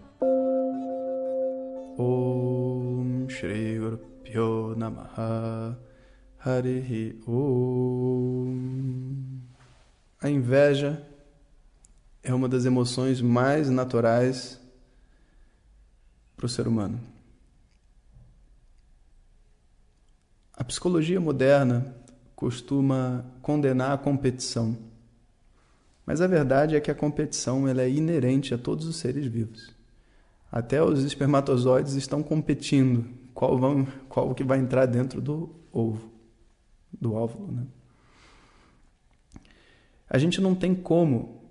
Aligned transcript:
Om 1.98 3.27
Shri 3.29 3.80
Guru 3.80 4.77
Namaha 4.77 5.77
Om. 7.27 8.57
A 10.23 10.30
inveja 10.30 11.05
é 12.23 12.33
uma 12.33 12.48
das 12.48 12.65
emoções 12.65 13.20
mais 13.20 13.69
naturais 13.69 14.61
para 16.37 16.47
o 16.47 16.48
ser 16.48 16.69
humano. 16.69 17.01
A 20.56 20.62
psicologia 20.62 21.20
moderna 21.20 21.93
costuma 22.37 23.27
condenar 23.42 23.91
a 23.91 23.98
competição, 23.98 24.78
mas 26.06 26.20
a 26.20 26.28
verdade 26.28 26.77
é 26.77 26.81
que 26.81 26.92
a 26.92 26.95
competição 26.95 27.67
ela 27.67 27.83
é 27.83 27.91
inerente 27.91 28.55
a 28.55 28.59
todos 28.59 28.87
os 28.87 28.95
seres 28.95 29.27
vivos. 29.27 29.75
Até 30.53 30.81
os 30.81 31.03
espermatozoides 31.03 31.95
estão 31.95 32.23
competindo 32.23 33.05
qual, 33.34 33.59
vão, 33.59 33.84
qual 34.09 34.33
que 34.33 34.45
vai 34.45 34.61
entrar 34.61 34.87
dentro 34.87 35.20
do 35.20 35.51
ovo, 35.73 36.16
do 36.93 37.15
óvulo, 37.15 37.53
né? 37.53 37.67
A 40.09 40.19
gente 40.19 40.41
não 40.41 40.55
tem 40.55 40.75
como 40.75 41.43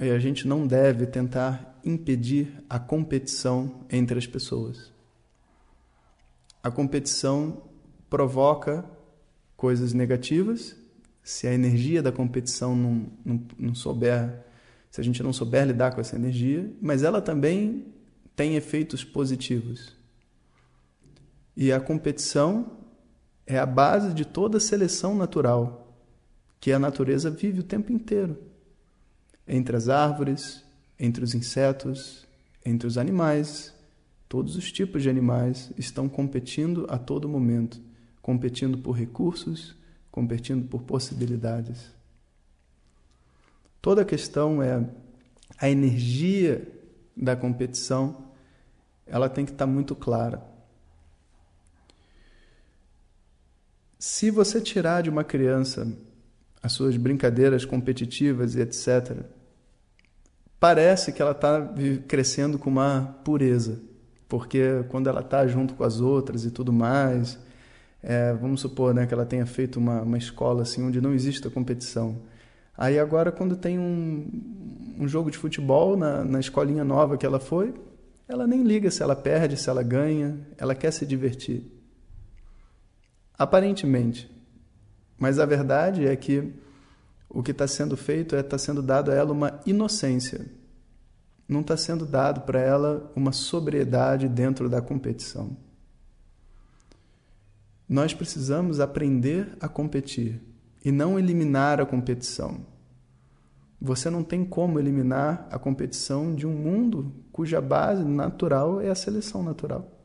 e 0.00 0.10
a 0.10 0.18
gente 0.18 0.48
não 0.48 0.66
deve 0.66 1.06
tentar 1.06 1.80
impedir 1.84 2.62
a 2.68 2.78
competição 2.78 3.84
entre 3.90 4.18
as 4.18 4.26
pessoas. 4.26 4.92
A 6.62 6.70
competição 6.70 7.62
provoca 8.10 8.84
coisas 9.56 9.92
negativas 9.92 10.76
se 11.22 11.46
a 11.46 11.54
energia 11.54 12.02
da 12.02 12.10
competição 12.10 12.74
não, 12.74 13.06
não, 13.24 13.46
não 13.56 13.74
souber, 13.74 14.44
se 14.90 15.00
a 15.00 15.04
gente 15.04 15.22
não 15.22 15.32
souber 15.32 15.66
lidar 15.66 15.94
com 15.94 16.00
essa 16.00 16.16
energia, 16.16 16.68
mas 16.80 17.02
ela 17.02 17.22
também 17.22 17.86
tem 18.34 18.56
efeitos 18.56 19.04
positivos. 19.04 19.96
E 21.56 21.72
a 21.72 21.78
competição 21.78 22.81
é 23.46 23.58
a 23.58 23.66
base 23.66 24.14
de 24.14 24.24
toda 24.24 24.60
seleção 24.60 25.14
natural 25.14 25.94
que 26.60 26.72
a 26.72 26.78
natureza 26.78 27.30
vive 27.30 27.60
o 27.60 27.64
tempo 27.64 27.92
inteiro. 27.92 28.38
Entre 29.46 29.76
as 29.76 29.88
árvores, 29.88 30.62
entre 30.98 31.24
os 31.24 31.34
insetos, 31.34 32.26
entre 32.64 32.86
os 32.86 32.96
animais, 32.96 33.74
todos 34.28 34.56
os 34.56 34.70
tipos 34.70 35.02
de 35.02 35.10
animais 35.10 35.72
estão 35.76 36.08
competindo 36.08 36.86
a 36.88 36.98
todo 36.98 37.28
momento, 37.28 37.80
competindo 38.20 38.78
por 38.78 38.92
recursos, 38.92 39.74
competindo 40.10 40.68
por 40.68 40.82
possibilidades. 40.82 41.90
Toda 43.80 44.02
a 44.02 44.04
questão 44.04 44.62
é 44.62 44.88
a 45.58 45.68
energia 45.68 46.66
da 47.16 47.34
competição, 47.34 48.28
ela 49.04 49.28
tem 49.28 49.44
que 49.44 49.50
estar 49.50 49.66
muito 49.66 49.96
clara. 49.96 50.51
Se 54.04 54.32
você 54.32 54.60
tirar 54.60 55.00
de 55.00 55.08
uma 55.08 55.22
criança 55.22 55.86
as 56.60 56.72
suas 56.72 56.96
brincadeiras 56.96 57.64
competitivas 57.64 58.56
e 58.56 58.60
etc., 58.60 59.16
parece 60.58 61.12
que 61.12 61.22
ela 61.22 61.30
está 61.30 61.72
crescendo 62.08 62.58
com 62.58 62.68
uma 62.68 63.16
pureza, 63.24 63.80
porque 64.28 64.84
quando 64.88 65.08
ela 65.08 65.20
está 65.20 65.46
junto 65.46 65.74
com 65.74 65.84
as 65.84 66.00
outras 66.00 66.44
e 66.44 66.50
tudo 66.50 66.72
mais, 66.72 67.38
é, 68.02 68.32
vamos 68.32 68.60
supor 68.60 68.92
né, 68.92 69.06
que 69.06 69.14
ela 69.14 69.24
tenha 69.24 69.46
feito 69.46 69.78
uma, 69.78 70.02
uma 70.02 70.18
escola 70.18 70.62
assim 70.62 70.82
onde 70.82 71.00
não 71.00 71.14
existe 71.14 71.48
competição. 71.48 72.22
Aí 72.76 72.98
agora, 72.98 73.30
quando 73.30 73.54
tem 73.54 73.78
um, 73.78 74.96
um 74.98 75.06
jogo 75.06 75.30
de 75.30 75.38
futebol 75.38 75.96
na, 75.96 76.24
na 76.24 76.40
escolinha 76.40 76.82
nova 76.82 77.16
que 77.16 77.24
ela 77.24 77.38
foi, 77.38 77.72
ela 78.26 78.48
nem 78.48 78.64
liga 78.64 78.90
se 78.90 79.00
ela 79.00 79.14
perde, 79.14 79.56
se 79.56 79.70
ela 79.70 79.84
ganha, 79.84 80.40
ela 80.58 80.74
quer 80.74 80.90
se 80.90 81.06
divertir. 81.06 81.71
Aparentemente, 83.42 84.30
mas 85.18 85.40
a 85.40 85.44
verdade 85.44 86.06
é 86.06 86.14
que 86.14 86.54
o 87.28 87.42
que 87.42 87.50
está 87.50 87.66
sendo 87.66 87.96
feito 87.96 88.36
é 88.36 88.40
está 88.40 88.56
sendo 88.56 88.80
dado 88.80 89.10
a 89.10 89.14
ela 89.14 89.32
uma 89.32 89.60
inocência. 89.66 90.46
Não 91.48 91.60
está 91.60 91.76
sendo 91.76 92.06
dado 92.06 92.42
para 92.42 92.60
ela 92.60 93.10
uma 93.16 93.32
sobriedade 93.32 94.28
dentro 94.28 94.68
da 94.68 94.80
competição. 94.80 95.56
Nós 97.88 98.14
precisamos 98.14 98.78
aprender 98.78 99.56
a 99.60 99.68
competir 99.68 100.40
e 100.84 100.92
não 100.92 101.18
eliminar 101.18 101.80
a 101.80 101.84
competição. 101.84 102.64
Você 103.80 104.08
não 104.08 104.22
tem 104.22 104.44
como 104.44 104.78
eliminar 104.78 105.48
a 105.50 105.58
competição 105.58 106.32
de 106.32 106.46
um 106.46 106.54
mundo 106.54 107.12
cuja 107.32 107.60
base 107.60 108.04
natural 108.04 108.80
é 108.80 108.88
a 108.88 108.94
seleção 108.94 109.42
natural. 109.42 110.01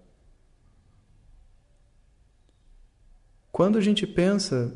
Quando 3.57 3.79
a 3.79 3.81
gente 3.81 4.05
pensa 4.05 4.71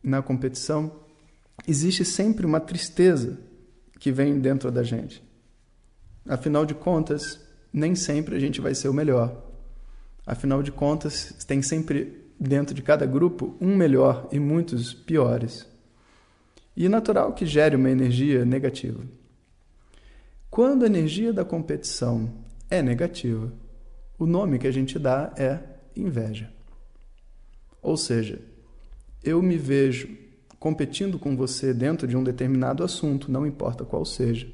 na 0.00 0.22
competição, 0.22 1.00
existe 1.66 2.04
sempre 2.04 2.46
uma 2.46 2.60
tristeza 2.60 3.40
que 3.98 4.12
vem 4.12 4.38
dentro 4.38 4.70
da 4.70 4.84
gente. 4.84 5.20
Afinal 6.28 6.64
de 6.64 6.72
contas, 6.72 7.44
nem 7.72 7.96
sempre 7.96 8.36
a 8.36 8.38
gente 8.38 8.60
vai 8.60 8.72
ser 8.72 8.88
o 8.88 8.94
melhor. 8.94 9.36
Afinal 10.24 10.62
de 10.62 10.70
contas, 10.70 11.34
tem 11.44 11.60
sempre 11.60 12.24
dentro 12.38 12.72
de 12.72 12.82
cada 12.82 13.04
grupo 13.04 13.56
um 13.60 13.74
melhor 13.74 14.28
e 14.30 14.38
muitos 14.38 14.94
piores. 14.94 15.66
E 16.76 16.86
é 16.86 16.88
natural 16.88 17.32
que 17.32 17.44
gere 17.44 17.74
uma 17.74 17.90
energia 17.90 18.44
negativa. 18.44 19.00
Quando 20.48 20.84
a 20.84 20.86
energia 20.86 21.32
da 21.32 21.44
competição 21.44 22.32
é 22.70 22.80
negativa, 22.80 23.52
o 24.16 24.24
nome 24.24 24.60
que 24.60 24.68
a 24.68 24.72
gente 24.72 25.00
dá 25.00 25.34
é 25.36 25.58
inveja. 25.96 26.59
Ou 27.82 27.96
seja, 27.96 28.40
eu 29.22 29.42
me 29.42 29.56
vejo 29.56 30.08
competindo 30.58 31.18
com 31.18 31.34
você 31.34 31.72
dentro 31.72 32.06
de 32.06 32.16
um 32.16 32.22
determinado 32.22 32.84
assunto, 32.84 33.32
não 33.32 33.46
importa 33.46 33.84
qual 33.84 34.04
seja. 34.04 34.46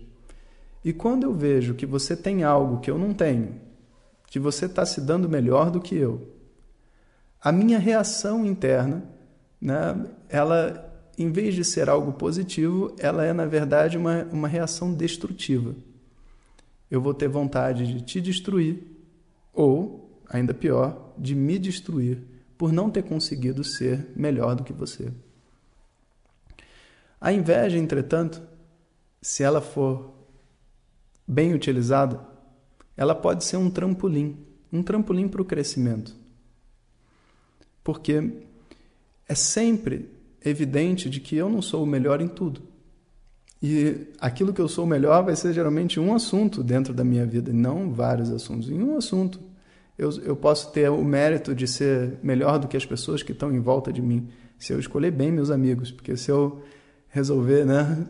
E 0.84 0.92
quando 0.92 1.24
eu 1.24 1.34
vejo 1.34 1.74
que 1.74 1.84
você 1.84 2.16
tem 2.16 2.44
algo 2.44 2.80
que 2.80 2.88
eu 2.88 2.96
não 2.96 3.12
tenho, 3.12 3.60
que 4.28 4.38
você 4.38 4.66
está 4.66 4.86
se 4.86 5.00
dando 5.00 5.28
melhor 5.28 5.70
do 5.70 5.80
que 5.80 5.96
eu, 5.96 6.28
a 7.42 7.50
minha 7.50 7.78
reação 7.78 8.46
interna, 8.46 9.04
né, 9.60 10.06
ela, 10.28 10.92
em 11.18 11.30
vez 11.30 11.54
de 11.54 11.64
ser 11.64 11.88
algo 11.88 12.12
positivo, 12.12 12.94
ela 12.98 13.24
é, 13.24 13.32
na 13.32 13.46
verdade, 13.46 13.98
uma, 13.98 14.24
uma 14.32 14.48
reação 14.48 14.94
destrutiva. 14.94 15.74
Eu 16.88 17.00
vou 17.00 17.14
ter 17.14 17.28
vontade 17.28 17.86
de 17.86 18.00
te 18.02 18.20
destruir, 18.20 18.80
ou, 19.52 20.20
ainda 20.28 20.54
pior, 20.54 21.14
de 21.18 21.34
me 21.34 21.58
destruir 21.58 22.35
por 22.56 22.72
não 22.72 22.90
ter 22.90 23.02
conseguido 23.02 23.62
ser 23.62 24.08
melhor 24.16 24.54
do 24.54 24.64
que 24.64 24.72
você. 24.72 25.12
A 27.20 27.32
inveja, 27.32 27.78
entretanto, 27.78 28.42
se 29.20 29.42
ela 29.42 29.60
for 29.60 30.14
bem 31.26 31.54
utilizada, 31.54 32.20
ela 32.96 33.14
pode 33.14 33.44
ser 33.44 33.56
um 33.56 33.70
trampolim, 33.70 34.36
um 34.72 34.82
trampolim 34.82 35.28
para 35.28 35.42
o 35.42 35.44
crescimento. 35.44 36.14
Porque 37.82 38.32
é 39.28 39.34
sempre 39.34 40.10
evidente 40.44 41.10
de 41.10 41.20
que 41.20 41.36
eu 41.36 41.48
não 41.48 41.60
sou 41.60 41.82
o 41.82 41.86
melhor 41.86 42.20
em 42.20 42.28
tudo. 42.28 42.62
E 43.62 44.08
aquilo 44.20 44.52
que 44.52 44.60
eu 44.60 44.68
sou 44.68 44.86
melhor 44.86 45.24
vai 45.24 45.34
ser 45.34 45.52
geralmente 45.52 45.98
um 45.98 46.14
assunto 46.14 46.62
dentro 46.62 46.94
da 46.94 47.02
minha 47.02 47.26
vida, 47.26 47.52
não 47.52 47.92
vários 47.92 48.30
assuntos, 48.30 48.70
em 48.70 48.82
um 48.82 48.96
assunto 48.96 49.40
eu, 49.98 50.10
eu 50.22 50.36
posso 50.36 50.72
ter 50.72 50.90
o 50.90 51.02
mérito 51.02 51.54
de 51.54 51.66
ser 51.66 52.18
melhor 52.22 52.58
do 52.58 52.68
que 52.68 52.76
as 52.76 52.84
pessoas 52.84 53.22
que 53.22 53.32
estão 53.32 53.52
em 53.52 53.60
volta 53.60 53.92
de 53.92 54.02
mim, 54.02 54.28
se 54.58 54.72
eu 54.72 54.78
escolher 54.78 55.10
bem 55.10 55.30
meus 55.30 55.50
amigos, 55.50 55.90
porque 55.90 56.16
se 56.16 56.30
eu 56.30 56.62
resolver, 57.08 57.64
né, 57.64 58.06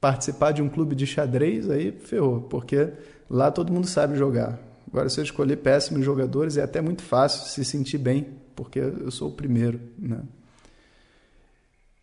participar 0.00 0.52
de 0.52 0.62
um 0.62 0.68
clube 0.68 0.94
de 0.94 1.06
xadrez, 1.06 1.68
aí 1.68 1.92
ferrou, 1.92 2.42
porque 2.42 2.88
lá 3.28 3.50
todo 3.50 3.72
mundo 3.72 3.86
sabe 3.86 4.16
jogar. 4.16 4.58
Agora, 4.86 5.08
se 5.08 5.20
eu 5.20 5.24
escolher 5.24 5.56
péssimos 5.56 6.04
jogadores, 6.04 6.56
é 6.56 6.62
até 6.62 6.80
muito 6.80 7.02
fácil 7.02 7.48
se 7.48 7.64
sentir 7.64 7.98
bem, 7.98 8.26
porque 8.54 8.78
eu 8.78 9.10
sou 9.10 9.28
o 9.28 9.32
primeiro, 9.32 9.80
né? 9.98 10.22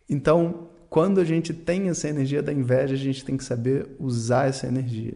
Então, 0.08 0.68
quando 0.88 1.20
a 1.20 1.24
gente 1.24 1.52
tem 1.52 1.88
essa 1.88 2.08
energia 2.08 2.42
da 2.42 2.52
inveja, 2.52 2.94
a 2.94 2.98
gente 2.98 3.24
tem 3.24 3.36
que 3.36 3.42
saber 3.42 3.88
usar 3.98 4.48
essa 4.48 4.66
energia. 4.68 5.14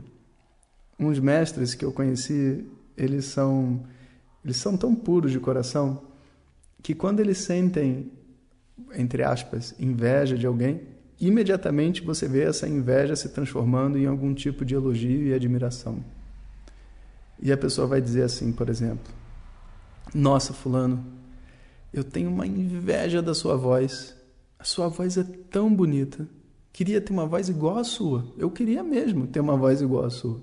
Uns 0.99 1.21
mestres 1.21 1.75
que 1.75 1.85
eu 1.85 1.93
conheci 1.93 2.65
eles 3.03 3.25
são 3.27 3.83
eles 4.45 4.57
são 4.57 4.77
tão 4.77 4.95
puros 4.95 5.33
de 5.33 5.41
coração 5.41 6.03
que 6.83 6.95
quando 6.95 7.21
eles 7.21 7.39
sentem 7.39 8.11
entre 8.95 9.23
aspas, 9.23 9.75
inveja 9.79 10.37
de 10.37 10.47
alguém, 10.47 10.81
imediatamente 11.21 12.03
você 12.03 12.27
vê 12.27 12.43
essa 12.43 12.69
inveja 12.69 13.15
se 13.15 13.29
transformando 13.29 13.99
em 13.99 14.07
algum 14.07 14.35
tipo 14.35 14.65
de 14.65 14.75
elogio 14.75 15.27
e 15.27 15.35
admiração. 15.35 16.03
E 17.43 17.53
a 17.53 17.57
pessoa 17.57 17.87
vai 17.87 18.01
dizer 18.01 18.23
assim, 18.23 18.53
por 18.53 18.69
exemplo: 18.69 19.13
Nossa, 20.15 20.53
Fulano, 20.53 21.05
eu 21.93 22.05
tenho 22.05 22.31
uma 22.31 22.47
inveja 22.47 23.23
da 23.23 23.35
sua 23.35 23.57
voz. 23.57 24.17
A 24.59 24.65
sua 24.65 24.89
voz 24.89 25.17
é 25.17 25.25
tão 25.51 25.75
bonita. 25.75 26.29
Queria 26.73 27.01
ter 27.01 27.13
uma 27.13 27.27
voz 27.27 27.49
igual 27.49 27.79
à 27.79 27.85
sua. 27.85 28.27
Eu 28.37 28.51
queria 28.51 28.83
mesmo 28.83 29.27
ter 29.27 29.41
uma 29.41 29.57
voz 29.57 29.81
igual 29.81 30.05
à 30.05 30.11
sua. 30.11 30.41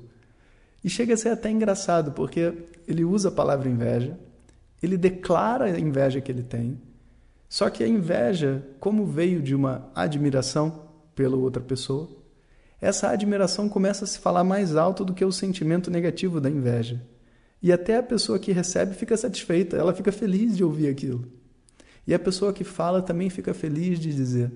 E 0.84 0.90
chega 0.90 1.14
a 1.14 1.18
ser 1.18 1.30
até 1.30 1.50
engraçado, 1.50 2.12
porque 2.12 2.54
ele 2.88 3.04
usa 3.04 3.30
a 3.30 3.32
palavra 3.32 3.70
inveja, 3.70 4.18
ele 4.82 4.98
declara 4.98 5.66
a 5.66 5.80
inveja 5.80 6.22
que 6.22 6.32
ele 6.32 6.44
tem, 6.44 6.80
só 7.50 7.70
que 7.70 7.84
a 7.84 7.88
inveja, 7.88 8.64
como 8.80 9.06
veio 9.06 9.42
de 9.42 9.56
uma 9.56 9.90
admiração 9.96 10.88
pela 11.16 11.38
outra 11.38 11.62
pessoa, 11.62 12.10
essa 12.80 13.10
admiração 13.10 13.68
começa 13.68 14.04
a 14.04 14.08
se 14.08 14.20
falar 14.20 14.44
mais 14.44 14.76
alto 14.76 15.04
do 15.04 15.14
que 15.14 15.26
o 15.26 15.32
sentimento 15.32 15.90
negativo 15.90 16.40
da 16.40 16.50
inveja. 16.50 17.02
E 17.62 17.72
até 17.72 17.98
a 17.98 18.04
pessoa 18.04 18.38
que 18.38 18.52
recebe 18.52 18.94
fica 18.94 19.18
satisfeita, 19.18 19.76
ela 19.76 19.94
fica 19.94 20.12
feliz 20.12 20.56
de 20.56 20.64
ouvir 20.64 20.90
aquilo. 20.90 21.26
E 22.06 22.14
a 22.14 22.20
pessoa 22.20 22.54
que 22.54 22.64
fala 22.64 23.02
também 23.02 23.30
fica 23.30 23.54
feliz 23.54 24.00
de 24.00 24.14
dizer. 24.14 24.52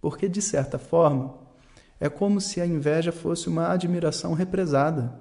Porque, 0.00 0.28
de 0.28 0.42
certa 0.42 0.78
forma, 0.78 1.34
é 2.00 2.08
como 2.08 2.40
se 2.40 2.60
a 2.60 2.66
inveja 2.66 3.12
fosse 3.12 3.48
uma 3.48 3.68
admiração 3.68 4.32
represada. 4.32 5.14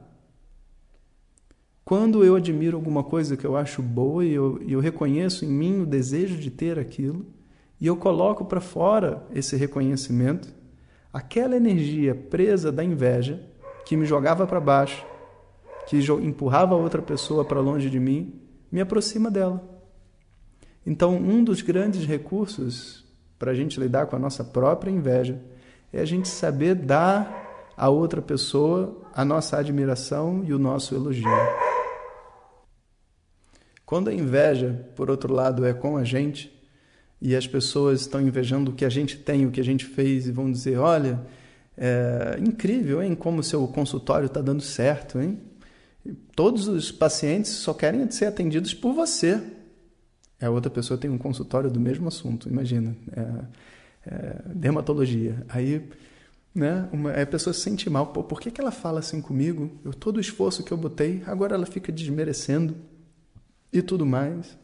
Quando 1.91 2.23
eu 2.23 2.37
admiro 2.37 2.77
alguma 2.77 3.03
coisa 3.03 3.35
que 3.35 3.43
eu 3.43 3.57
acho 3.57 3.81
boa 3.81 4.23
e 4.23 4.31
eu, 4.31 4.61
eu 4.65 4.79
reconheço 4.79 5.43
em 5.43 5.49
mim 5.49 5.81
o 5.81 5.85
desejo 5.85 6.37
de 6.37 6.49
ter 6.49 6.79
aquilo, 6.79 7.25
e 7.81 7.85
eu 7.85 7.97
coloco 7.97 8.45
para 8.45 8.61
fora 8.61 9.27
esse 9.35 9.57
reconhecimento, 9.57 10.47
aquela 11.11 11.53
energia 11.53 12.15
presa 12.15 12.71
da 12.71 12.81
inveja, 12.81 13.45
que 13.85 13.97
me 13.97 14.05
jogava 14.05 14.47
para 14.47 14.61
baixo, 14.61 15.05
que 15.85 15.97
empurrava 15.97 16.75
outra 16.75 17.01
pessoa 17.01 17.43
para 17.43 17.59
longe 17.59 17.89
de 17.89 17.99
mim, 17.99 18.39
me 18.71 18.79
aproxima 18.79 19.29
dela. 19.29 19.61
Então, 20.85 21.17
um 21.17 21.43
dos 21.43 21.61
grandes 21.61 22.05
recursos 22.05 23.05
para 23.37 23.51
a 23.51 23.53
gente 23.53 23.77
lidar 23.77 24.05
com 24.05 24.15
a 24.15 24.19
nossa 24.19 24.45
própria 24.45 24.89
inveja 24.89 25.41
é 25.91 25.99
a 25.99 26.05
gente 26.05 26.29
saber 26.29 26.73
dar 26.73 27.73
à 27.75 27.89
outra 27.89 28.21
pessoa 28.21 28.97
a 29.13 29.25
nossa 29.25 29.57
admiração 29.57 30.41
e 30.45 30.53
o 30.53 30.57
nosso 30.57 30.95
elogio. 30.95 31.27
Quando 33.91 34.09
a 34.09 34.13
inveja, 34.13 34.85
por 34.95 35.11
outro 35.11 35.33
lado, 35.33 35.65
é 35.65 35.73
com 35.73 35.97
a 35.97 36.05
gente, 36.05 36.49
e 37.21 37.35
as 37.35 37.45
pessoas 37.45 37.99
estão 37.99 38.21
invejando 38.21 38.71
o 38.71 38.73
que 38.73 38.85
a 38.85 38.89
gente 38.89 39.17
tem, 39.17 39.45
o 39.45 39.51
que 39.51 39.59
a 39.59 39.63
gente 39.65 39.83
fez, 39.83 40.27
e 40.27 40.31
vão 40.31 40.49
dizer: 40.49 40.77
olha, 40.77 41.19
é 41.77 42.37
incrível, 42.39 43.03
hein? 43.03 43.13
Como 43.13 43.41
o 43.41 43.43
seu 43.43 43.67
consultório 43.67 44.27
está 44.27 44.39
dando 44.39 44.61
certo, 44.61 45.19
hein? 45.19 45.41
Todos 46.33 46.69
os 46.69 46.89
pacientes 46.89 47.51
só 47.51 47.73
querem 47.73 48.09
ser 48.09 48.27
atendidos 48.27 48.73
por 48.73 48.93
você. 48.93 49.43
A 50.41 50.49
outra 50.49 50.71
pessoa 50.71 50.97
tem 50.97 51.11
um 51.11 51.17
consultório 51.17 51.69
do 51.69 51.77
mesmo 51.77 52.07
assunto, 52.07 52.47
imagina. 52.47 52.95
É, 53.11 54.09
é, 54.09 54.41
dermatologia. 54.55 55.45
Aí 55.49 55.85
né, 56.55 56.87
uma, 56.93 57.11
a 57.11 57.25
pessoa 57.25 57.53
se 57.53 57.59
sente 57.59 57.89
mal. 57.89 58.07
Pô, 58.07 58.23
por 58.23 58.39
que, 58.39 58.51
que 58.51 58.61
ela 58.61 58.71
fala 58.71 58.99
assim 58.99 59.19
comigo? 59.19 59.69
Eu, 59.83 59.93
todo 59.93 60.15
o 60.15 60.21
esforço 60.21 60.63
que 60.63 60.71
eu 60.71 60.77
botei, 60.77 61.21
agora 61.25 61.55
ela 61.55 61.65
fica 61.65 61.91
desmerecendo 61.91 62.89
e 63.71 63.81
tudo 63.81 64.05
mais. 64.05 64.57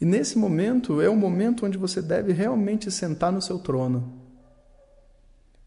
E 0.00 0.04
nesse 0.04 0.38
momento 0.38 1.00
é 1.00 1.08
o 1.08 1.16
momento 1.16 1.66
onde 1.66 1.76
você 1.76 2.00
deve 2.00 2.32
realmente 2.32 2.90
sentar 2.90 3.32
no 3.32 3.42
seu 3.42 3.58
trono. 3.58 4.12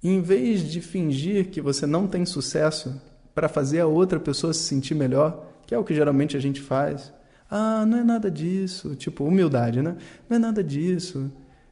E 0.01 0.09
em 0.09 0.21
vez 0.21 0.61
de 0.63 0.81
fingir 0.81 1.49
que 1.49 1.61
você 1.61 1.85
não 1.85 2.07
tem 2.07 2.25
sucesso 2.25 2.99
para 3.35 3.49
fazer 3.49 3.81
a 3.81 3.87
outra 3.87 4.19
pessoa 4.19 4.53
se 4.53 4.61
sentir 4.61 4.95
melhor, 4.95 5.47
que 5.67 5.75
é 5.75 5.77
o 5.77 5.83
que 5.83 5.93
geralmente 5.93 6.35
a 6.35 6.39
gente 6.39 6.61
faz. 6.61 7.13
Ah, 7.49 7.85
não 7.85 7.97
é 7.97 8.03
nada 8.03 8.31
disso, 8.31 8.95
tipo 8.95 9.25
humildade, 9.25 9.81
né? 9.81 9.97
Não 10.29 10.37
é 10.37 10.39
nada 10.39 10.63
disso. 10.63 11.31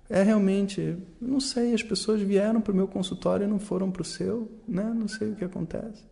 É 0.09 0.21
realmente, 0.21 0.97
não 1.21 1.39
sei, 1.39 1.73
as 1.73 1.83
pessoas 1.83 2.21
vieram 2.21 2.59
para 2.59 2.73
o 2.73 2.75
meu 2.75 2.87
consultório 2.87 3.45
e 3.45 3.47
não 3.47 3.59
foram 3.59 3.89
para 3.89 4.01
o 4.01 4.05
seu, 4.05 4.51
né? 4.67 4.83
Não 4.83 5.07
sei 5.07 5.31
o 5.31 5.35
que 5.35 5.45
acontece. 5.45 6.03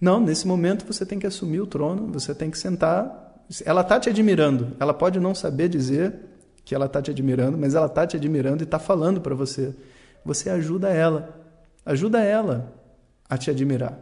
Não, 0.00 0.18
nesse 0.20 0.46
momento 0.46 0.84
você 0.84 1.06
tem 1.06 1.18
que 1.18 1.26
assumir 1.26 1.60
o 1.60 1.66
trono, 1.66 2.10
você 2.12 2.34
tem 2.34 2.50
que 2.50 2.58
sentar 2.58 3.33
ela 3.64 3.82
está 3.82 3.98
te 4.00 4.08
admirando. 4.08 4.76
Ela 4.78 4.94
pode 4.94 5.20
não 5.20 5.34
saber 5.34 5.68
dizer 5.68 6.14
que 6.64 6.74
ela 6.74 6.86
está 6.86 7.02
te 7.02 7.10
admirando, 7.10 7.58
mas 7.58 7.74
ela 7.74 7.86
está 7.86 8.06
te 8.06 8.16
admirando 8.16 8.62
e 8.62 8.64
está 8.64 8.78
falando 8.78 9.20
para 9.20 9.34
você. 9.34 9.74
Você 10.24 10.48
ajuda 10.48 10.90
ela. 10.90 11.42
Ajuda 11.84 12.22
ela 12.22 12.72
a 13.28 13.36
te 13.36 13.50
admirar. 13.50 13.98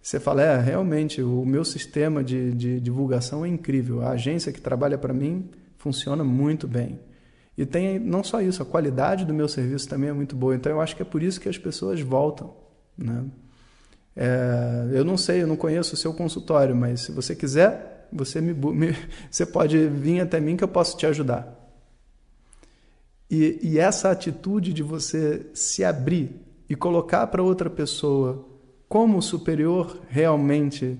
Você 0.00 0.18
fala, 0.18 0.42
é, 0.42 0.58
realmente, 0.58 1.22
o 1.22 1.46
meu 1.46 1.64
sistema 1.64 2.24
de, 2.24 2.52
de 2.52 2.80
divulgação 2.80 3.44
é 3.44 3.48
incrível. 3.48 4.02
A 4.02 4.10
agência 4.10 4.52
que 4.52 4.60
trabalha 4.60 4.98
para 4.98 5.14
mim 5.14 5.48
funciona 5.78 6.24
muito 6.24 6.66
bem. 6.66 6.98
E 7.56 7.64
tem 7.64 7.98
não 7.98 8.24
só 8.24 8.40
isso, 8.40 8.62
a 8.62 8.66
qualidade 8.66 9.24
do 9.24 9.32
meu 9.32 9.46
serviço 9.46 9.88
também 9.88 10.10
é 10.10 10.12
muito 10.12 10.34
boa. 10.34 10.54
Então 10.54 10.72
eu 10.72 10.80
acho 10.80 10.96
que 10.96 11.02
é 11.02 11.04
por 11.04 11.22
isso 11.22 11.40
que 11.40 11.48
as 11.48 11.56
pessoas 11.56 12.00
voltam. 12.00 12.52
Né? 12.98 13.24
É, 14.16 14.88
eu 14.92 15.04
não 15.04 15.16
sei, 15.16 15.42
eu 15.42 15.46
não 15.46 15.56
conheço 15.56 15.94
o 15.94 15.96
seu 15.96 16.12
consultório, 16.12 16.74
mas 16.74 17.02
se 17.02 17.12
você 17.12 17.34
quiser, 17.34 18.01
você, 18.12 18.40
me, 18.40 18.52
me, 18.52 18.96
você 19.30 19.46
pode 19.46 19.88
vir 19.88 20.20
até 20.20 20.38
mim 20.40 20.56
que 20.56 20.64
eu 20.64 20.68
posso 20.68 20.96
te 20.96 21.06
ajudar. 21.06 21.58
E, 23.30 23.58
e 23.62 23.78
essa 23.78 24.10
atitude 24.10 24.72
de 24.72 24.82
você 24.82 25.46
se 25.54 25.82
abrir 25.82 26.38
e 26.68 26.76
colocar 26.76 27.26
para 27.28 27.42
outra 27.42 27.70
pessoa 27.70 28.46
como 28.88 29.22
superior 29.22 29.98
realmente, 30.08 30.98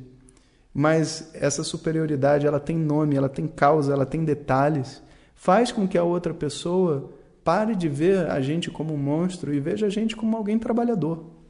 mas 0.73 1.31
essa 1.35 1.63
superioridade 1.63 2.47
ela 2.47 2.59
tem 2.59 2.77
nome, 2.77 3.17
ela 3.17 3.29
tem 3.29 3.47
causa, 3.47 3.93
ela 3.93 4.07
tem 4.07 4.25
detalhes, 4.25 5.03
faz 5.35 5.71
com 5.71 5.87
que 5.87 5.99
a 5.99 6.05
outra 6.05 6.33
pessoa 6.33 7.11
pare 7.45 7.77
de 7.77 7.89
ver 7.89 8.31
a 8.31 8.41
gente 8.41 8.71
como 8.71 8.95
um 8.95 8.99
monstro 8.99 9.53
e 9.53 9.61
veja 9.61 9.87
a 9.87 9.91
gente 9.91 10.17
como 10.17 10.37
alguém 10.37 10.59
trabalhador. 10.59 11.42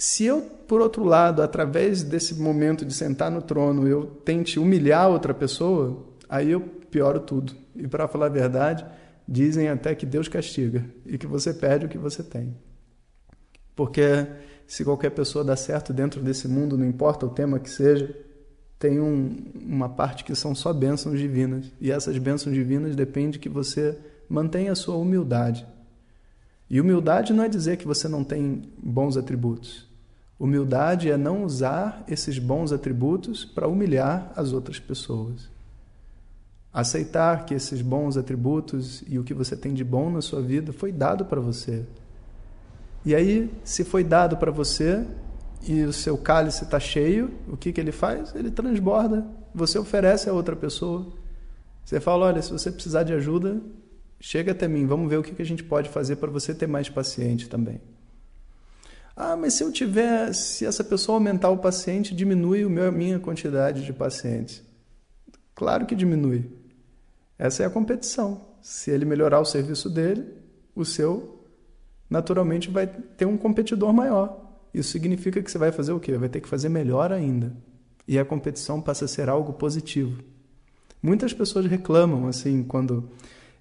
Se 0.00 0.24
eu, 0.24 0.40
por 0.40 0.80
outro 0.80 1.04
lado, 1.04 1.42
através 1.42 2.02
desse 2.02 2.34
momento 2.34 2.86
de 2.86 2.94
sentar 2.94 3.30
no 3.30 3.42
trono, 3.42 3.86
eu 3.86 4.06
tente 4.06 4.58
humilhar 4.58 5.10
outra 5.10 5.34
pessoa, 5.34 6.06
aí 6.26 6.52
eu 6.52 6.62
pioro 6.90 7.20
tudo. 7.20 7.52
E 7.76 7.86
para 7.86 8.08
falar 8.08 8.24
a 8.24 8.30
verdade, 8.30 8.82
dizem 9.28 9.68
até 9.68 9.94
que 9.94 10.06
Deus 10.06 10.26
castiga 10.26 10.86
e 11.04 11.18
que 11.18 11.26
você 11.26 11.52
perde 11.52 11.84
o 11.84 11.88
que 11.90 11.98
você 11.98 12.22
tem. 12.22 12.56
Porque 13.76 14.26
se 14.66 14.86
qualquer 14.86 15.10
pessoa 15.10 15.44
dá 15.44 15.54
certo 15.54 15.92
dentro 15.92 16.22
desse 16.22 16.48
mundo, 16.48 16.78
não 16.78 16.86
importa 16.86 17.26
o 17.26 17.30
tema 17.30 17.58
que 17.58 17.68
seja, 17.68 18.10
tem 18.78 18.98
um, 18.98 19.52
uma 19.54 19.90
parte 19.90 20.24
que 20.24 20.34
são 20.34 20.54
só 20.54 20.72
bênçãos 20.72 21.18
divinas. 21.18 21.70
E 21.78 21.92
essas 21.92 22.16
bênçãos 22.16 22.54
divinas 22.54 22.96
depende 22.96 23.38
que 23.38 23.50
você 23.50 23.98
mantenha 24.30 24.72
a 24.72 24.76
sua 24.76 24.96
humildade. 24.96 25.66
E 26.70 26.80
humildade 26.80 27.34
não 27.34 27.44
é 27.44 27.50
dizer 27.50 27.76
que 27.76 27.86
você 27.86 28.08
não 28.08 28.24
tem 28.24 28.62
bons 28.82 29.18
atributos. 29.18 29.89
Humildade 30.40 31.10
é 31.10 31.18
não 31.18 31.44
usar 31.44 32.02
esses 32.08 32.38
bons 32.38 32.72
atributos 32.72 33.44
para 33.44 33.68
humilhar 33.68 34.32
as 34.34 34.54
outras 34.54 34.80
pessoas. 34.80 35.50
Aceitar 36.72 37.44
que 37.44 37.52
esses 37.52 37.82
bons 37.82 38.16
atributos 38.16 39.04
e 39.06 39.18
o 39.18 39.22
que 39.22 39.34
você 39.34 39.54
tem 39.54 39.74
de 39.74 39.84
bom 39.84 40.08
na 40.08 40.22
sua 40.22 40.40
vida 40.40 40.72
foi 40.72 40.92
dado 40.92 41.26
para 41.26 41.42
você. 41.42 41.84
E 43.04 43.14
aí, 43.14 43.52
se 43.62 43.84
foi 43.84 44.02
dado 44.02 44.38
para 44.38 44.50
você 44.50 45.06
e 45.68 45.82
o 45.82 45.92
seu 45.92 46.16
cálice 46.16 46.64
está 46.64 46.80
cheio, 46.80 47.30
o 47.46 47.54
que, 47.54 47.70
que 47.70 47.80
ele 47.80 47.92
faz? 47.92 48.34
Ele 48.34 48.50
transborda. 48.50 49.26
Você 49.54 49.78
oferece 49.78 50.30
a 50.30 50.32
outra 50.32 50.56
pessoa. 50.56 51.06
Você 51.84 52.00
fala: 52.00 52.24
olha, 52.24 52.40
se 52.40 52.50
você 52.50 52.72
precisar 52.72 53.02
de 53.02 53.12
ajuda, 53.12 53.60
chega 54.18 54.52
até 54.52 54.66
mim, 54.66 54.86
vamos 54.86 55.10
ver 55.10 55.18
o 55.18 55.22
que, 55.22 55.34
que 55.34 55.42
a 55.42 55.46
gente 55.46 55.62
pode 55.62 55.90
fazer 55.90 56.16
para 56.16 56.30
você 56.30 56.54
ter 56.54 56.66
mais 56.66 56.88
paciente 56.88 57.46
também. 57.46 57.78
Ah, 59.16 59.36
mas 59.36 59.54
se 59.54 59.62
eu 59.62 59.72
tiver, 59.72 60.32
se 60.32 60.64
essa 60.64 60.82
pessoa 60.82 61.16
aumentar 61.16 61.50
o 61.50 61.58
paciente, 61.58 62.14
diminui 62.14 62.62
a 62.64 62.90
minha 62.90 63.18
quantidade 63.18 63.84
de 63.84 63.92
pacientes. 63.92 64.62
Claro 65.54 65.84
que 65.84 65.94
diminui. 65.94 66.50
Essa 67.38 67.62
é 67.62 67.66
a 67.66 67.70
competição. 67.70 68.46
Se 68.62 68.90
ele 68.90 69.04
melhorar 69.04 69.40
o 69.40 69.44
serviço 69.44 69.90
dele, 69.90 70.26
o 70.74 70.84
seu 70.84 71.44
naturalmente 72.08 72.70
vai 72.70 72.86
ter 72.86 73.24
um 73.26 73.36
competidor 73.36 73.92
maior. 73.92 74.50
Isso 74.72 74.90
significa 74.90 75.42
que 75.42 75.50
você 75.50 75.58
vai 75.58 75.72
fazer 75.72 75.92
o 75.92 76.00
quê? 76.00 76.16
Vai 76.16 76.28
ter 76.28 76.40
que 76.40 76.48
fazer 76.48 76.68
melhor 76.68 77.12
ainda. 77.12 77.52
E 78.06 78.18
a 78.18 78.24
competição 78.24 78.80
passa 78.80 79.04
a 79.04 79.08
ser 79.08 79.28
algo 79.28 79.52
positivo. 79.52 80.22
Muitas 81.02 81.32
pessoas 81.32 81.66
reclamam 81.66 82.26
assim 82.26 82.62
quando 82.62 83.08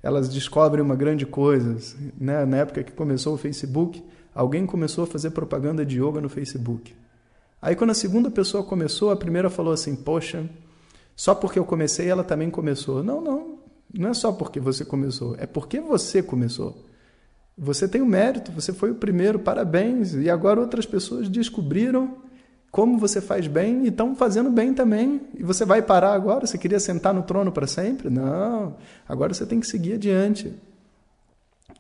elas 0.02 0.30
descobrem 0.30 0.84
uma 0.84 0.96
grande 0.96 1.26
coisa, 1.26 1.78
né? 2.18 2.46
Na 2.46 2.58
época 2.58 2.84
que 2.84 2.92
começou 2.92 3.34
o 3.36 3.38
Facebook, 3.38 4.04
alguém 4.34 4.66
começou 4.66 5.04
a 5.04 5.08
fazer 5.08 5.32
propaganda 5.32 5.86
de 5.86 6.02
yoga 6.02 6.22
no 6.22 6.30
Facebook. 6.30 6.96
Aí 7.62 7.76
quando 7.76 7.92
a 7.92 7.96
segunda 7.96 8.32
pessoa 8.32 8.64
começou, 8.64 9.12
a 9.12 9.16
primeira 9.16 9.50
falou 9.50 9.74
assim: 9.74 9.96
"Poxa, 9.96 10.50
só 11.16 11.36
porque 11.36 11.60
eu 11.60 11.66
comecei, 11.66 12.08
ela 12.10 12.24
também 12.24 12.50
começou". 12.50 13.04
Não, 13.04 13.22
não. 13.22 13.60
Não 13.94 14.10
é 14.10 14.14
só 14.14 14.32
porque 14.32 14.60
você 14.60 14.86
começou, 14.86 15.36
é 15.40 15.48
porque 15.48 15.80
você 15.80 16.22
começou. 16.22 16.86
Você 17.58 17.88
tem 17.88 18.02
o 18.02 18.06
mérito, 18.06 18.52
você 18.52 18.72
foi 18.72 18.92
o 18.92 18.96
primeiro, 18.96 19.40
parabéns. 19.40 20.14
E 20.14 20.30
agora 20.30 20.62
outras 20.62 20.86
pessoas 20.86 21.28
descobriram 21.28 22.18
como 22.72 22.98
você 22.98 23.20
faz 23.20 23.48
bem 23.48 23.84
e 23.84 23.88
estão 23.90 24.16
fazendo 24.16 24.50
bem 24.50 24.74
também. 24.74 25.22
E 25.36 25.44
você 25.44 25.66
vai 25.66 25.82
parar 25.82 26.14
agora? 26.14 26.46
Você 26.46 26.58
queria 26.58 26.80
sentar 26.80 27.14
no 27.14 27.24
trono 27.24 27.52
para 27.52 27.68
sempre? 27.68 28.10
Não. 28.10 28.76
Agora 29.08 29.34
você 29.34 29.46
tem 29.46 29.60
que 29.60 29.68
seguir 29.68 29.94
adiante. 29.94 30.54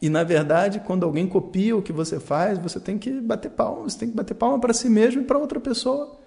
E 0.01 0.09
na 0.09 0.23
verdade, 0.23 0.79
quando 0.79 1.03
alguém 1.03 1.27
copia 1.27 1.75
o 1.75 1.81
que 1.81 1.91
você 1.91 2.19
faz, 2.19 2.57
você 2.57 2.79
tem 2.79 2.97
que 2.97 3.19
bater 3.19 3.51
palma. 3.51 3.83
Você 3.83 3.99
tem 3.99 4.09
que 4.09 4.15
bater 4.15 4.33
palma 4.33 4.59
para 4.59 4.73
si 4.73 4.89
mesmo 4.89 5.21
e 5.21 5.25
para 5.25 5.37
outra 5.37 5.59
pessoa. 5.59 6.19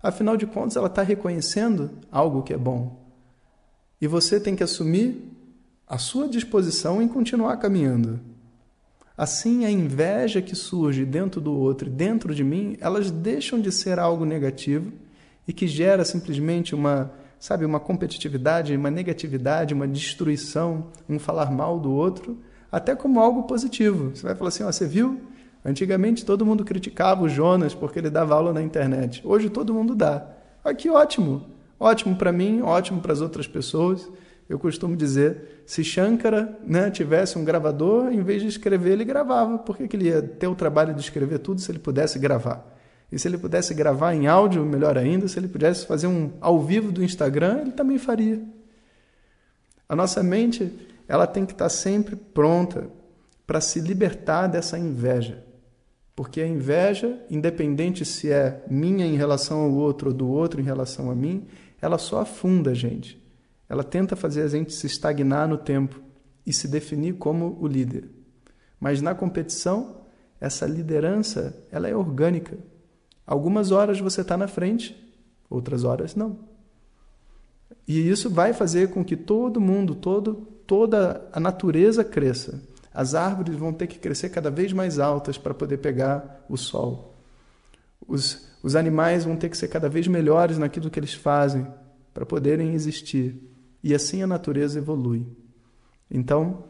Afinal 0.00 0.36
de 0.36 0.46
contas, 0.46 0.76
ela 0.76 0.86
está 0.86 1.02
reconhecendo 1.02 1.90
algo 2.10 2.42
que 2.42 2.54
é 2.54 2.58
bom. 2.58 3.08
E 4.00 4.06
você 4.06 4.38
tem 4.38 4.54
que 4.54 4.62
assumir 4.62 5.32
a 5.86 5.98
sua 5.98 6.28
disposição 6.28 7.02
em 7.02 7.08
continuar 7.08 7.56
caminhando. 7.56 8.20
Assim, 9.16 9.64
a 9.64 9.70
inveja 9.70 10.40
que 10.40 10.54
surge 10.54 11.04
dentro 11.04 11.40
do 11.40 11.52
outro 11.52 11.88
e 11.88 11.90
dentro 11.90 12.32
de 12.32 12.44
mim, 12.44 12.76
elas 12.80 13.10
deixam 13.10 13.60
de 13.60 13.72
ser 13.72 13.98
algo 13.98 14.24
negativo 14.24 14.92
e 15.46 15.52
que 15.52 15.66
gera 15.66 16.04
simplesmente 16.04 16.72
uma, 16.72 17.10
sabe, 17.40 17.64
uma 17.64 17.80
competitividade, 17.80 18.76
uma 18.76 18.92
negatividade, 18.92 19.74
uma 19.74 19.88
destruição, 19.88 20.86
um 21.08 21.18
falar 21.18 21.50
mal 21.50 21.80
do 21.80 21.90
outro, 21.90 22.38
até 22.70 22.94
como 22.94 23.20
algo 23.20 23.44
positivo. 23.44 24.14
Você 24.14 24.22
vai 24.22 24.34
falar 24.34 24.48
assim: 24.48 24.64
você 24.64 24.86
viu? 24.86 25.20
Antigamente 25.64 26.24
todo 26.24 26.46
mundo 26.46 26.64
criticava 26.64 27.24
o 27.24 27.28
Jonas 27.28 27.74
porque 27.74 27.98
ele 27.98 28.10
dava 28.10 28.34
aula 28.34 28.52
na 28.52 28.62
internet. 28.62 29.20
Hoje 29.24 29.50
todo 29.50 29.74
mundo 29.74 29.94
dá. 29.94 30.26
Ah, 30.64 30.72
que 30.72 30.88
ótimo! 30.88 31.46
Ótimo 31.80 32.16
para 32.16 32.32
mim, 32.32 32.60
ótimo 32.62 33.00
para 33.00 33.12
as 33.12 33.20
outras 33.20 33.46
pessoas. 33.46 34.08
Eu 34.48 34.58
costumo 34.58 34.96
dizer, 34.96 35.62
se 35.66 35.84
Shankara 35.84 36.58
né, 36.64 36.90
tivesse 36.90 37.38
um 37.38 37.44
gravador, 37.44 38.10
em 38.10 38.22
vez 38.22 38.40
de 38.40 38.48
escrever, 38.48 38.92
ele 38.92 39.04
gravava. 39.04 39.58
Por 39.58 39.76
que, 39.76 39.94
ele 39.94 40.06
ia 40.06 40.22
ter 40.22 40.46
o 40.46 40.54
trabalho 40.54 40.94
de 40.94 41.00
escrever 41.00 41.38
tudo 41.38 41.60
se 41.60 41.70
ele 41.70 41.78
pudesse 41.78 42.18
gravar? 42.18 42.66
E 43.12 43.18
se 43.18 43.28
ele 43.28 43.38
pudesse 43.38 43.74
gravar 43.74 44.14
em 44.14 44.26
áudio, 44.26 44.64
melhor 44.64 44.96
ainda, 44.96 45.28
se 45.28 45.38
ele 45.38 45.48
pudesse 45.48 45.86
fazer 45.86 46.06
um 46.06 46.32
ao 46.40 46.60
vivo 46.60 46.90
do 46.90 47.04
Instagram, 47.04 47.60
ele 47.60 47.72
também 47.72 47.98
faria. 47.98 48.42
A 49.88 49.94
nossa 49.94 50.22
mente, 50.22 50.72
ela 51.08 51.26
tem 51.26 51.46
que 51.46 51.52
estar 51.52 51.70
sempre 51.70 52.14
pronta 52.14 52.90
para 53.46 53.60
se 53.60 53.80
libertar 53.80 54.46
dessa 54.46 54.78
inveja. 54.78 55.42
Porque 56.14 56.40
a 56.40 56.46
inveja, 56.46 57.18
independente 57.30 58.04
se 58.04 58.30
é 58.30 58.62
minha 58.68 59.06
em 59.06 59.16
relação 59.16 59.60
ao 59.60 59.72
outro 59.72 60.10
ou 60.10 60.14
do 60.14 60.28
outro 60.28 60.60
em 60.60 60.64
relação 60.64 61.10
a 61.10 61.14
mim, 61.14 61.46
ela 61.80 61.96
só 61.96 62.20
afunda 62.20 62.72
a 62.72 62.74
gente. 62.74 63.18
Ela 63.68 63.82
tenta 63.82 64.16
fazer 64.16 64.42
a 64.42 64.48
gente 64.48 64.74
se 64.74 64.86
estagnar 64.86 65.48
no 65.48 65.56
tempo 65.56 66.00
e 66.44 66.52
se 66.52 66.68
definir 66.68 67.14
como 67.14 67.56
o 67.60 67.66
líder. 67.66 68.10
Mas 68.78 69.00
na 69.00 69.14
competição, 69.14 70.02
essa 70.40 70.66
liderança 70.66 71.56
ela 71.70 71.88
é 71.88 71.94
orgânica. 71.94 72.58
Algumas 73.26 73.70
horas 73.70 74.00
você 74.00 74.20
está 74.22 74.36
na 74.36 74.48
frente, 74.48 74.96
outras 75.48 75.84
horas 75.84 76.14
não. 76.14 76.38
E 77.86 78.08
isso 78.08 78.28
vai 78.28 78.52
fazer 78.52 78.90
com 78.90 79.04
que 79.04 79.16
todo 79.16 79.60
mundo, 79.60 79.94
todo, 79.94 80.48
toda 80.68 81.26
a 81.32 81.40
natureza 81.40 82.04
cresça. 82.04 82.62
As 82.92 83.14
árvores 83.14 83.56
vão 83.56 83.72
ter 83.72 83.86
que 83.86 83.98
crescer 83.98 84.28
cada 84.28 84.50
vez 84.50 84.70
mais 84.70 84.98
altas 84.98 85.38
para 85.38 85.54
poder 85.54 85.78
pegar 85.78 86.44
o 86.46 86.58
sol. 86.58 87.16
Os, 88.06 88.46
os 88.62 88.76
animais 88.76 89.24
vão 89.24 89.34
ter 89.34 89.48
que 89.48 89.56
ser 89.56 89.68
cada 89.68 89.88
vez 89.88 90.06
melhores 90.06 90.58
naquilo 90.58 90.90
que 90.90 91.00
eles 91.00 91.14
fazem 91.14 91.66
para 92.12 92.26
poderem 92.26 92.74
existir. 92.74 93.42
E 93.82 93.94
assim 93.94 94.22
a 94.22 94.26
natureza 94.26 94.78
evolui. 94.78 95.26
Então, 96.10 96.64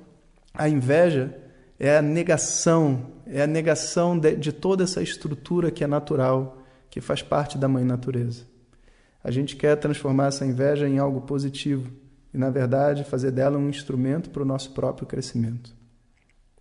a 0.55 0.69
inveja 0.69 1.37
é 1.79 1.97
a 1.99 2.03
negação, 2.03 3.15
é 3.27 3.43
a 3.43 3.47
negação 3.49 4.17
de, 4.17 4.37
de, 4.37 4.53
toda 4.53 4.85
essa 4.85 5.03
estrutura 5.03 5.73
que 5.73 5.83
é 5.83 5.89
natural, 5.89 6.63
que 6.89 7.01
faz 7.01 7.21
parte 7.21 7.59
da 7.59 7.67
mãe 7.67 7.85
natureza. 7.85 8.45
A 9.25 9.33
gente 9.33 9.57
quer 9.57 9.75
transformar 9.77 10.29
essa 10.29 10.47
inveja 10.47 10.89
em 10.89 10.99
algo 10.99 11.23
positivo 11.23 11.91
e, 12.33 12.39
na 12.39 12.51
verdade, 12.51 13.05
fazer 13.05 13.31
dela 13.31 13.59
um 13.59 13.69
instrumento 13.69 14.31
para 14.31 14.43
o 14.43 14.47
nosso 14.47 14.73
próprio 14.73 15.07
crescimento. 15.07 15.77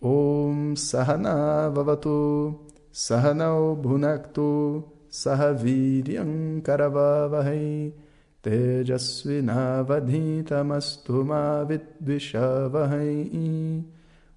Om 0.00 0.76
Sahana 0.76 1.68
Vavatu 1.70 2.60
Sahanao 2.92 3.74
Bhunaktu 3.74 4.84
Sahaviryam 5.10 6.60
Karavavahai 6.62 7.92
Tejasvinavadhitamastu 8.40 11.24
Mavidvishavahai 11.24 13.84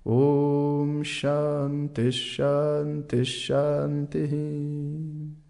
Om 0.03 1.03
Shanti 1.03 2.11
Shanti 2.11 3.23
Shanti 3.23 5.40